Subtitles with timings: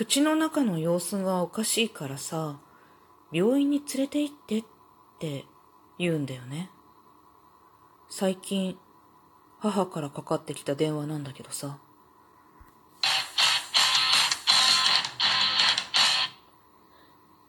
[0.00, 2.58] 口の中の様子がおかしいからさ、
[3.32, 4.64] 病院に連れて行ってっ
[5.18, 5.44] て
[5.98, 6.70] 言うんだよね。
[8.08, 8.78] 最近、
[9.58, 11.76] 母からかかってきた電話なんだけどさ。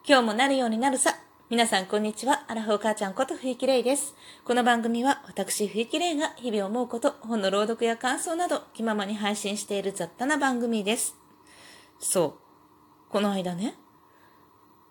[0.06, 1.16] 今日もなるようになるさ。
[1.50, 2.44] 皆さんこんにちは。
[2.50, 4.14] アラフォー母ちゃんこと冬木玲です。
[4.44, 11.21] この番組は私冬木玲が日々思うこと、本の朗読や感想など気ままに配信している雑多な番組です。
[12.02, 12.34] そう。
[13.12, 13.76] この間ね、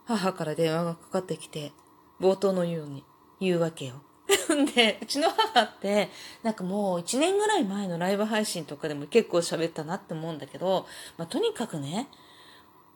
[0.06, 1.72] 母から電話がかかってきて、
[2.20, 3.04] 冒頭のように
[3.40, 4.02] 言うわけよ。
[4.74, 6.08] で、うちの母って、
[6.42, 12.08] なんかもう1年ぐらい前のライブ配信とかでも結構喋ったなって思うんだけど、まあ、とにかくね、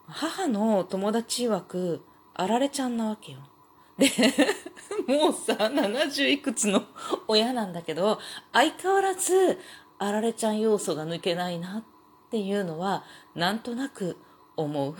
[0.06, 3.38] 母の友達曰く、あられちゃんなわけよ。
[3.98, 4.10] で、
[5.06, 6.84] もうさ、70いくつの
[7.26, 8.20] 親なんだけど、
[8.52, 9.58] 相変わらず、
[9.98, 11.84] あられちゃん要素が抜けないなっ
[12.34, 13.04] ていうのは、
[13.36, 14.16] なんとなく
[14.56, 14.96] 思う。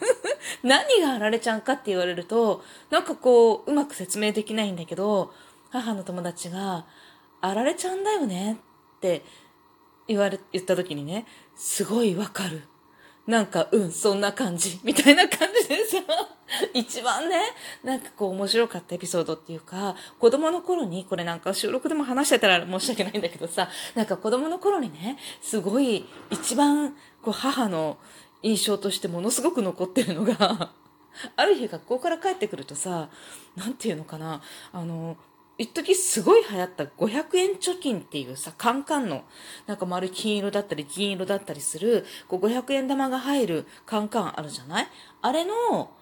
[0.64, 5.34] 何があられちゃんかって言われると、なんかこう、うまく説明できないんだけど、
[5.68, 6.86] 母の友達が、
[7.42, 8.54] あられちゃんだよね
[8.96, 9.22] って
[10.08, 12.62] 言われ、言った時にね、すごいわかる。
[13.26, 14.80] なんか、うん、そんな感じ。
[14.82, 15.98] みたいな感じでさ、
[16.74, 17.40] 一番ね、
[17.84, 27.98] なんかこう面白かったエピソードっていうか、子供の頃に、これなんか収録でも話してたら申し訳ないんだけどさ、なんか子供の頃にね、すごい一番こう母の
[28.42, 30.70] 印象としてものすごく残ってるのが
[31.36, 33.08] ある日学校から帰ってくるとさ、
[33.56, 35.16] なんていうのかな、あの、
[35.62, 39.22] 一時すごい流行った500円貯金っていうさ、カンカンの、
[39.66, 44.88] なんか丸金色だったり銀色だったりする、こう500円玉が入るカンカンあるじゃない？
[45.20, 45.92] あれの、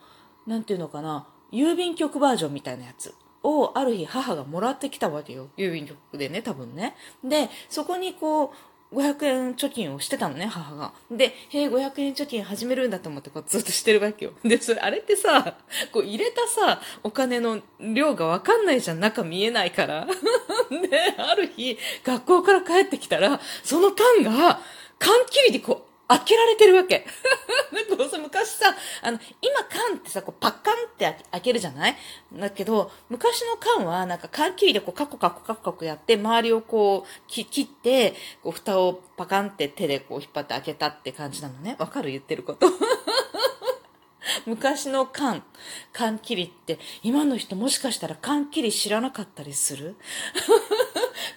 [0.47, 3.15] なんていうのかな、郵便局バージョンみたいなやつ。
[3.43, 5.49] をある日母がもらってきたわけよ。
[5.57, 6.95] 郵便局でね、多分ね。
[7.25, 8.51] で、そこにこう、
[8.93, 10.93] 500円貯金をしてたのね、母が。
[11.11, 14.33] で、へえ、500円貯金始めるんだと思ってこうずっとしてるわけよ。
[14.43, 15.57] で、それ、あれってさ、
[15.93, 20.07] こう入れたさ、お金の量がわかんないじゃん、中見えないから。
[20.71, 24.61] で、ある日、学校から帰ってきたら、その缶が、
[24.99, 27.07] 缶切りでこう、開けられてるわけ。
[27.73, 31.97] なんかさ、昔さ、あの、今缶ってさ、こうパッカンって開けるじゃない？
[32.33, 41.77] だけど、昔の缶はなんか缶切りでこうカコカコカコカコやって、周りをこう切って、こう蓋をパカンって手でこう引っ張って開けたって感じなのね。
[41.79, 42.11] わかる？
[42.11, 42.67] 言ってること。
[44.47, 45.43] 昔の缶、
[45.93, 49.97] 缶切りって、今の人もしかしたら缶切り知らなかったりする？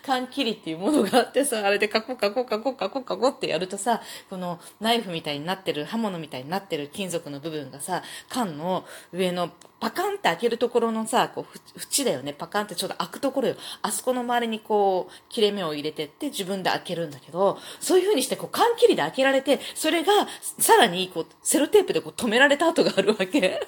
[0.06, 11.46] 缶切りっていうものがあってさ、あれでカコカコカコカコカコってやるとさ、このナイフみたいになってる、刃物みたいになってる金属の部分がさ、缶の上のパカンって開けるところのさ、こう、
[11.78, 12.31] 縁だよね。
[12.31, 13.56] パカンってちょうど開くところよ。
[13.81, 23.25] あそこの周りにこう、切れ目を入れてって自分で開けるんだけど、そういう風にしてこう、缶切りで開けられて、それがさらにこう、セロテープでこう止められた跡があるわけ。
[23.25, 23.60] で、え、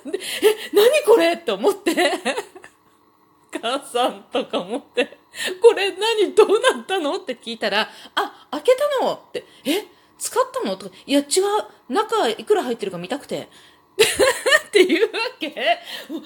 [0.74, 1.34] 何これ？
[1.34, 2.14] って思って。
[3.60, 5.18] 母さんとか思って、
[5.62, 7.16] これ何どうなったの？
[7.18, 9.86] って聞いたら、あ、開けたのって、え？
[10.18, 10.78] 使ったの？
[10.78, 11.26] とか、いや違う、
[11.94, 13.50] 中いくら入ってるか見たくて。
[14.68, 15.52] っていうわけえ？
[15.56, 16.18] えー、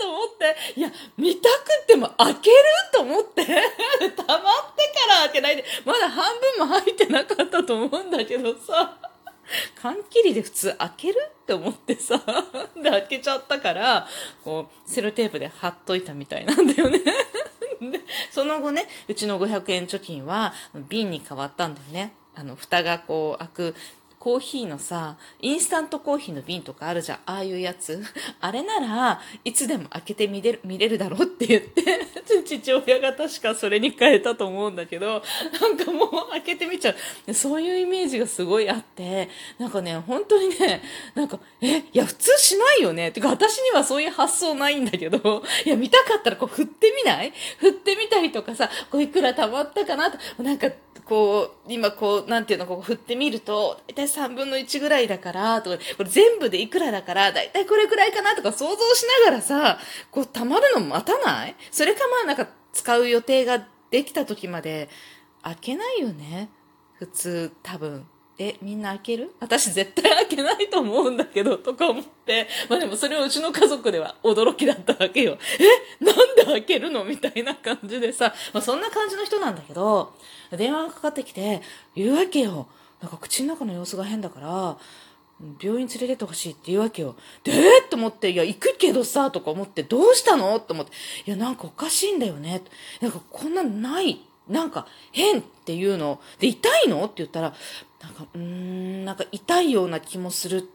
[0.00, 2.56] と思って、いや、見たくても開ける？
[2.92, 8.98] と思って、溜まってから開けないで、まだ半分も入ってなかったと思うんだけどさ。
[9.80, 11.30] 缶切りで普通開ける？
[11.42, 12.20] って思ってさ、
[13.26, 14.06] ちゃったから、
[14.44, 17.00] こう、セロテープで貼っといたみたいなんだよね。
[17.80, 18.00] で、
[18.30, 20.54] その後ね、うちの500円貯金は
[20.88, 22.14] 瓶に変わったんだよね。
[22.34, 23.74] あの、蓋がこう開く
[24.26, 27.18] コーヒーのさ、インスタントコーヒーの瓶とかあるじゃん。
[27.26, 28.02] ああいうやつ。
[28.42, 32.00] あれならいつでも開けて見れる、見れるだろうって言って、
[32.44, 35.22] 父親が確かそれに変えたと思うんだけど、
[35.60, 36.96] なんかもう開けてみちゃ
[37.28, 37.34] う。
[37.34, 39.28] そういうイメージがすごいあって、
[39.58, 40.82] なんかね、本当にね、
[41.14, 43.12] なんか、え、いや、普通しないよね。
[43.12, 47.32] てか、私にはそういう発想ないんだけど、いや、見たかったらこう振ってみない？
[47.58, 50.68] 振ってみたりとかさ、こういくら貯まったかなと、なんか、
[51.04, 59.78] こう、今こう、なんていうの、こう振ってみると、だいたい3分の1ぐらいだから、とか、これ全部でいくらだから、だいたいこれくらいかなとか想像しながらさ、
[60.10, 61.56] こう溜まるの待たない？
[61.70, 64.88] それかまあなんか使う予定ができた時まで
[65.42, 66.50] 開けないよね？
[66.94, 68.06] 普通、多分。
[68.38, 69.34] え、みんな開ける？
[69.40, 72.46] 私絶対開けないと思うんだけど、とか思って。
[72.68, 75.38] まあでもそれはうちの家族では驚きだったわけよ。
[76.00, 77.04] え、なんで開けるの？
[77.04, 80.14] みたいな感じでさ、まあそんな感じの人なんだけど、
[80.50, 81.62] 電話がかかってきて、
[81.94, 82.68] 言うわけよ。
[83.00, 84.76] なんか口の中の様子が変だから、
[85.60, 87.14] 病院連れてってほしいって言うわけよ。
[87.44, 90.58] で、えー、と思って、いや、行くけどさ、とか思って、どうしたの？
[90.60, 90.92] と思って、
[91.26, 92.62] いや、なんかおかしいんだよね。
[93.00, 94.20] なんかこんなない。
[94.48, 96.20] なんか変っていうの。
[96.38, 97.04] で、痛いの？
[97.04, 97.54] って言ったら、
[98.06, 100.68] なんか、うーん、なんか痛いような気もする。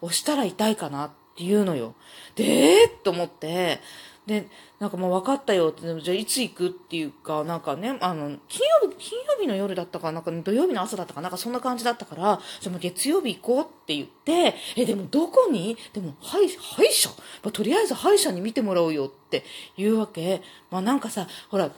[0.00, 1.94] 押したら痛いかなっていうのよ。
[2.34, 3.78] で、えー、と思って、
[4.26, 4.48] で、
[4.80, 15.76] なんかもう分かったよって、じゃあいつ行くっていうか、なんかね、あの、金曜日、金曜日の夜だったか、なんか土曜日の朝だったか、なんかそんな感じだったから、じゃあ月曜日行こうって言って、え、でもどこに？
[15.92, 19.44] でも、歯医歯医者、まあ、とりあえず歯医者に見てもらおうよって
[19.76, 20.42] いうわけ。
[20.70, 21.70] まあなんかさ、ほら、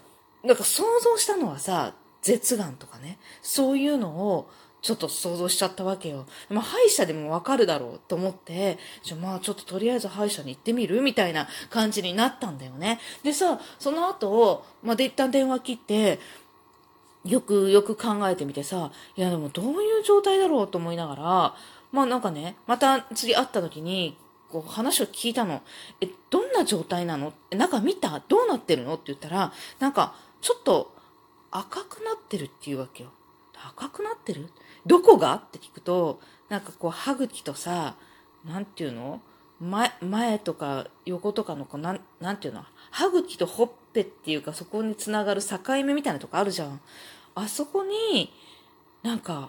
[0.42, 4.50] なんか想像したのはさ、舌がんとかね、そういうのを、
[4.84, 6.26] ちょっと想像しちゃったわけよ。
[6.50, 11.00] まあ、歯医者でもわかるだろうと思って、じゃまあちょっととりあえず歯医者に行ってみる？
[11.00, 13.00] みたいな感じになったんだよね。
[13.22, 16.20] でさ、その後、まあ、で一旦電話切って、
[17.24, 21.54] よくよく考えてみてさ、いやでもどういう状態だろうと思いながら、
[21.90, 24.18] まあなんかね、また次会った時に、
[24.50, 25.62] こう話を聞いたの。
[26.02, 27.32] え、どんな状態なの？
[27.50, 28.22] 中見た？
[28.28, 28.96] どうなってるの？
[28.96, 30.94] って言ったら、なんかちょっと
[31.50, 33.08] 赤くなってるっていうわけよ。
[33.68, 34.50] 赤くなってる？
[34.86, 35.34] どこが？
[35.34, 37.96] って聞くと、なんかこう、歯茎とさ、
[38.44, 39.20] なんていうの？
[39.60, 42.64] 前、前とか横とかのこう、なん、なんていうの？
[42.90, 46.80] 歯茎とほっぺっていうか、そこにつながる境目みたいなとこあるじゃん。
[47.34, 48.32] あそこに、
[49.02, 49.48] なんか、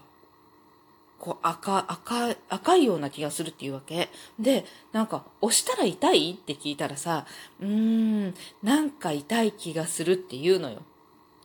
[1.18, 4.10] こう赤、赤、赤いような気がするっていうわけ。
[4.40, 6.32] で、なんか、押したら痛い？
[6.32, 7.26] って聞いたらさ、
[7.60, 10.82] うーん、なんか痛い気がするって言うのよ。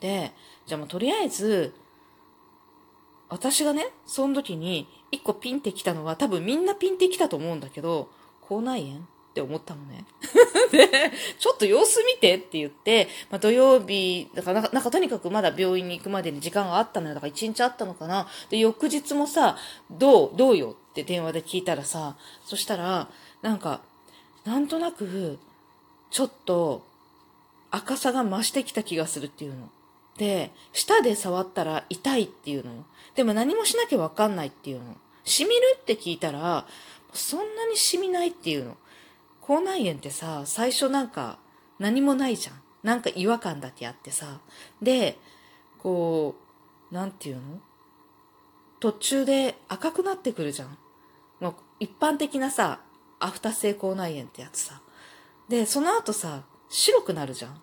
[0.00, 0.32] で、
[0.66, 1.74] じゃあもうとりあえず、
[3.30, 8.10] 私がね、その時に一個ピンってきたのは多分みんなピンってきたと思うんだけど、
[8.42, 10.04] 口内炎って思ったのね。
[10.72, 17.14] で、ちょっと様子見てって言って、まあ、土曜日、だからなんかとにかくまだ病院に行くまでに時間があったのよ。
[17.14, 18.26] だから一日あったのかな。
[18.50, 19.56] で、翌日もさ、
[19.90, 23.08] どう、どうよって電話で聞いたらさ、そしたら、
[23.42, 23.80] なんか、
[24.44, 25.38] なんとなく、
[26.10, 26.82] ちょっと
[27.70, 29.70] 赤さが増してきた気がするっていうの。
[30.16, 32.84] で、舌で触ったら痛いっていうのよ。
[33.14, 34.96] でも何もしなきゃわかんないっていうの。
[35.24, 36.66] 染みるって聞いたら、
[37.12, 38.76] そんなに染みないっていうの。
[39.40, 41.38] 口内炎ってさ、最初なんか
[41.78, 42.60] 何もないじゃん。
[42.82, 44.40] なんか違和感だけあってさ。
[44.80, 45.18] で、
[45.78, 46.36] こ
[46.90, 47.42] う、なんていうの？
[48.78, 50.78] 途中で赤くなってくるじゃん。
[51.40, 52.80] もう一般的なさ、
[53.18, 54.80] アフター性口内炎ってやつさ。
[55.48, 57.60] で、その後さ、白くなるじゃん。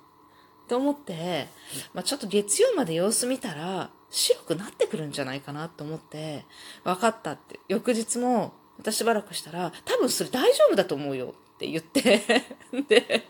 [0.68, 1.48] って思って、
[1.94, 6.44] まあ、ちょっと月曜まで様子見たら、白くなってくるんじゃないかなと思って、
[6.84, 7.62] 分かったって。
[7.70, 12.22] 翌日も、またしばらくしたら、多分それ大丈夫だと思うよって言って
[12.90, 13.28] で、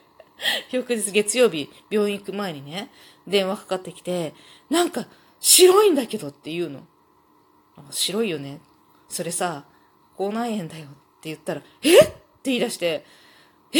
[0.71, 2.91] 翌日月曜日、病院行く前にね、
[3.27, 4.33] 電話かかってきて、
[4.71, 5.05] なんか、
[5.39, 6.81] 白いんだけどって言うの。
[7.91, 8.61] 白いよね。
[9.09, 9.65] それさ、
[10.15, 10.89] 口内炎だよっ
[11.21, 12.07] て言ったら、えっ？
[12.07, 13.05] て言い出して、
[13.73, 13.79] え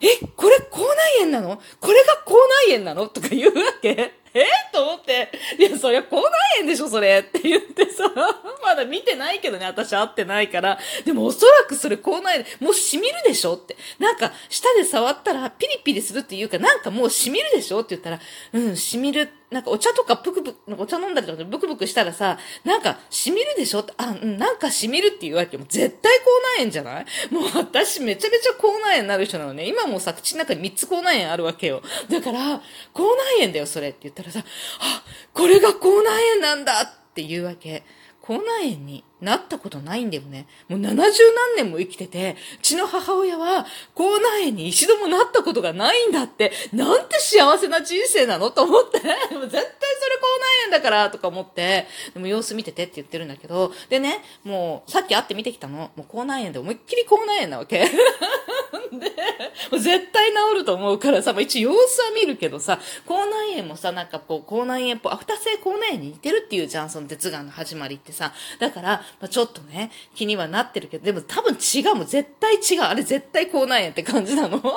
[0.00, 1.60] えこれ口内炎なの？
[1.80, 2.34] これが口
[2.68, 3.08] 内炎なの？
[3.08, 4.12] とか言うわけ？
[4.40, 4.46] え？
[4.72, 6.22] と思って、いや、そりゃ口内
[6.58, 8.10] 炎でしょ、それって言ってさ、
[8.62, 10.78] まだ見てないけどね、私会ってないから。
[11.04, 13.76] でもおそらくそれ口内炎、もう染みるでしょって。
[13.98, 18.20] なんか、舌で触ったらピリピリするっていうか、なんかもう染みるでしょって言ったら、
[18.52, 19.30] うん、染みる。
[19.48, 25.56] なんかお茶とかぷくぷく、お茶飲んだりとかブクブクしたらさ、なんか染みるでしょって、あ、うん、なんか染みるっていうわけ。
[25.56, 26.24] もう絶対口
[26.56, 27.06] 内炎じゃない？
[27.30, 29.68] もう私めちゃめちゃ口内炎になる人なのね。
[29.68, 31.80] 今もさ、口の中に3つ口内炎あるわけよ。
[32.10, 32.60] だから、
[32.92, 33.04] 口
[33.38, 34.44] 内炎だよ、それって言ったらさ、
[34.80, 35.02] あ、
[35.32, 37.84] これが口内炎なんだっていうわけ。
[38.20, 40.46] 口内炎になったことないんだよね。
[40.68, 41.10] もう70何
[41.56, 48.98] 年も生きてて、うちの母親は口内炎に一度もなったことがないんだって、なんて幸せな人生なのと思って、
[49.34, 57.86] もう絶対それ口内炎だからとか思って、でも様子見ててって言ってるんだけど、でね、もうさっき会って見てきたの、もう口内炎で思いっきり口内炎なわけ。
[58.92, 59.10] で、
[59.70, 68.32] もう絶対治ると思うからさ、まあ、一応様子は見るけどさ、口内炎もさ、なんかこう、口内炎っぽい、アフター性口内炎に似てるっていうじゃん、その舌がんの始まりってさ。
[68.58, 72.82] だから、まあ、ちょっとね、気にはなってるけど、でも多分違うもん、絶対違う。
[72.82, 74.58] あれ絶対口内炎って感じなの。
[74.60, 74.68] だ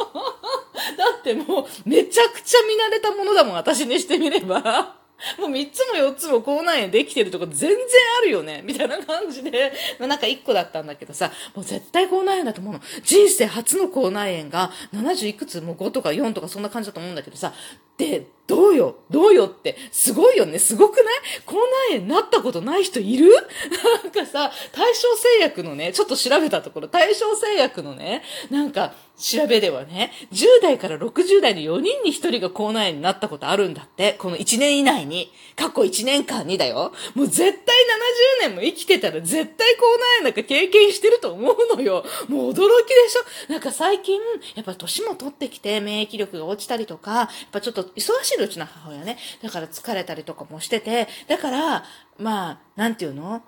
[1.19, 4.99] ってもう、めちゃくちゃ見慣れたものだもん、私にしてみれば。
[5.37, 7.77] もう3つも4つも口内炎できてるとこ全然
[8.19, 12.79] あるよねみたいな感じで、まあ、なんか1個だったんだけどさ、もう絶対口内炎だと思うの。
[13.03, 17.53] 人生初の口内炎が70いくつも5とか4とかそんな感じだと思うんだけどさ、
[17.99, 18.95] で、どうよ？
[19.11, 19.45] どうよ？
[19.45, 20.57] って、すごいよね？
[20.57, 21.05] すごくない？
[21.45, 21.55] 口
[21.91, 23.29] 内炎なったことない人いる？
[24.01, 34.13] なんかさ、対象製薬のね、ちょっと調べたところ、対象製薬のね、なんか、調べではね、10代から60代の4人に1人が口内炎になったことあるんだって。
[34.13, 35.31] この1年以内に。
[35.57, 36.93] 過去1年間にだよ。
[37.15, 42.05] もう絶対70年も生きてたら絶対口内炎なんか経験してると思うのよ。
[42.29, 43.51] もう驚きでしょ？
[43.51, 44.21] なんか最近、
[44.55, 49.17] やっぱ年も取ってきて免疫力が落ちたりとか、やっぱちょっと忙しいうちの母親ね。
[49.41, 51.83] だから疲れたりとかもしてて、だから、
[52.17, 53.41] まあ、なんていうの？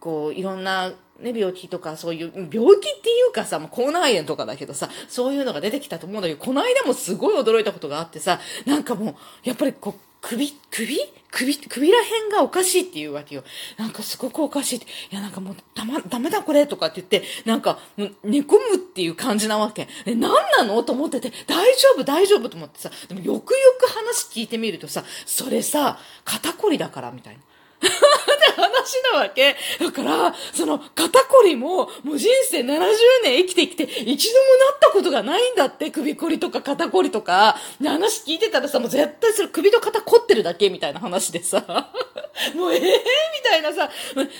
[0.00, 10.96] こう、いろんな、ね、病気とか、そういう、病気っていうかさ、もう口内炎とかだけどさ、そういうのが出てきたと思うんだけど、この間もすごい驚いたことがあってさ、なんかもう、やっぱりこう、首、首？
[11.30, 13.42] 首、首ら辺がおかしいっていうわけよ。
[13.76, 14.86] なんかすごくおかしいって。
[14.86, 19.88] いや、なんかもう、だま、ダメだこれとかって言って、なんか、もう寝込むっていう感じなわけ。
[20.06, 20.80] え、なんなの？
[20.84, 22.48] と思ってて、大丈夫、大丈夫？
[22.48, 27.40] と思ってさ、でもよくよく話聞いてみるとさ、それさ、肩こりだから、みたいな。
[27.78, 29.56] って話なわけ。
[29.80, 32.78] だから、その肩こりも、もう人生70
[33.22, 37.56] 年生きてきて、一度もなったことがないんだって、首こりとか肩こりとか。
[37.80, 41.64] で、話聞いてたらさ、もう絶対それ首と肩凝ってるだけみたいな話でさ。
[42.54, 42.88] もうええー、み
[43.44, 43.90] たいなさ、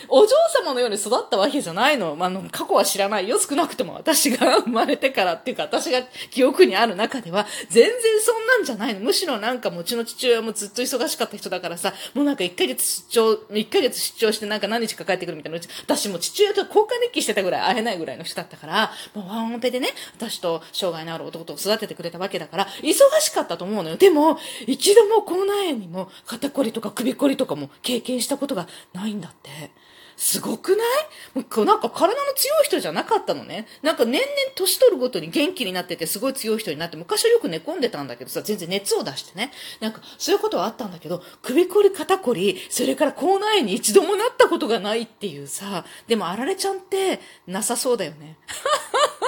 [0.09, 2.17] お嬢様のように育ったわけじゃないの。
[2.17, 3.39] まあ、の過去は知らないよ。
[3.39, 9.01] 少なくとも私が 生まれてからっていうか、私が記憶にある中では、全然そんなんじゃないの。
[9.01, 15.69] むしろなんかもうちの父親もずっと忙しかった人だからさ、もうなんか1ヶ月出張、1ヶ月出張してなんか何日か帰ってくるみたいなうち。
[15.83, 23.97] 私も父親と交換日記してたぐらい会えないぐらいの人だったから、もうワンオペでね、私と障害のある男と育ててくれたわけだから、忙しかったと思うのよ。
[23.97, 29.71] でも、一度も口内炎にも肩こりとか首こりとかも経験したことがないんだって。
[30.17, 31.39] すごくない？
[31.39, 33.67] もうなんか体の強い人じゃなかったのね。
[33.83, 39.51] なんか年々年取るごとに元気になっててすごい強い人になって、昔はよく寝込んでたんだけどさ、全然熱を出してね。
[39.81, 48.39] なんかそういうことはあったんだけど、首こり肩こり、それから口内炎に一度もなったことがないっていうさ、でもあられちゃんってなさそうだよね。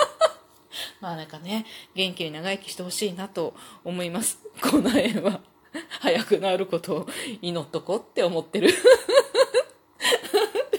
[1.00, 4.38] まあなんかね、元気に長生きしてほしいなと思います。
[4.60, 5.40] 口内炎は。
[6.00, 7.08] 早くなることを
[7.42, 8.70] 祈っとこうって思ってる。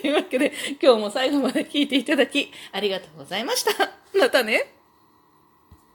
[0.07, 3.91] というわけで、今日も最後まで聞いていただき、ありがとうございました。
[4.17, 4.76] またね。